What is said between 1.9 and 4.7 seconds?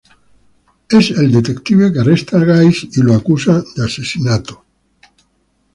que arresta a Guys y lo acusa de asesinato.